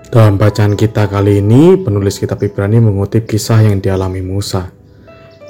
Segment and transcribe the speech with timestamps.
[0.07, 4.71] Dalam bacaan kita kali ini, penulis kitab Ibrani mengutip kisah yang dialami Musa.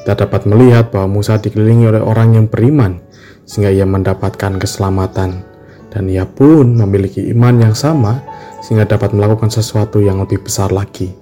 [0.02, 2.98] Kita dapat melihat bahwa Musa dikelilingi oleh orang yang beriman,
[3.46, 5.44] sehingga ia mendapatkan keselamatan.
[5.92, 8.22] Dan ia pun memiliki iman yang sama,
[8.64, 11.14] sehingga dapat melakukan sesuatu yang lebih besar lagi.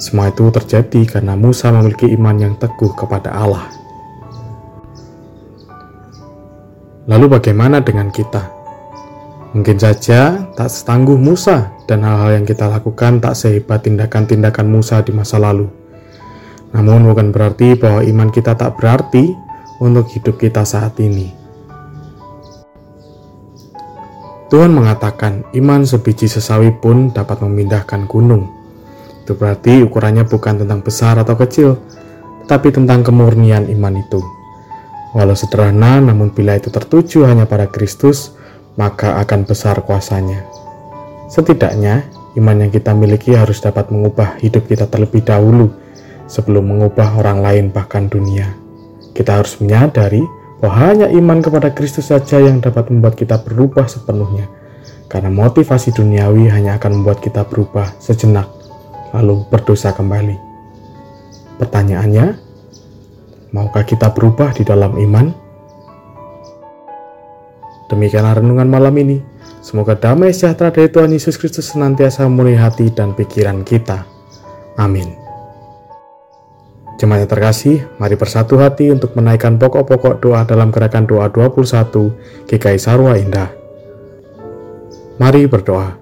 [0.00, 3.81] Semua itu terjadi karena Musa memiliki iman yang teguh kepada Allah.
[7.12, 8.40] Lalu bagaimana dengan kita?
[9.52, 15.12] Mungkin saja tak setangguh Musa dan hal-hal yang kita lakukan tak sehebat tindakan-tindakan Musa di
[15.12, 15.68] masa lalu.
[16.72, 19.28] Namun bukan berarti bahwa iman kita tak berarti
[19.84, 21.28] untuk hidup kita saat ini.
[24.48, 28.48] Tuhan mengatakan iman sebiji sesawi pun dapat memindahkan gunung.
[29.20, 31.76] Itu berarti ukurannya bukan tentang besar atau kecil,
[32.48, 34.41] tetapi tentang kemurnian iman itu.
[35.12, 38.32] Walau sederhana, namun bila itu tertuju hanya pada Kristus,
[38.80, 40.40] maka akan besar kuasanya.
[41.28, 42.08] Setidaknya,
[42.40, 45.68] iman yang kita miliki harus dapat mengubah hidup kita terlebih dahulu
[46.24, 48.56] sebelum mengubah orang lain bahkan dunia.
[49.12, 50.24] Kita harus menyadari
[50.64, 54.48] bahwa hanya iman kepada Kristus saja yang dapat membuat kita berubah sepenuhnya.
[55.12, 58.48] Karena motivasi duniawi hanya akan membuat kita berubah sejenak,
[59.12, 60.40] lalu berdosa kembali.
[61.60, 62.51] Pertanyaannya,
[63.52, 65.28] Maukah kita berubah di dalam iman?
[67.92, 69.20] Demikianlah renungan malam ini.
[69.60, 74.08] Semoga damai sejahtera dari Tuhan Yesus Kristus senantiasa memenuhi hati dan pikiran kita.
[74.80, 75.12] Amin.
[76.96, 83.20] Jemaat terkasih, mari bersatu hati untuk menaikkan pokok-pokok doa dalam gerakan doa 21 GKI Sarwa
[83.20, 83.52] Indah.
[85.20, 86.01] Mari berdoa.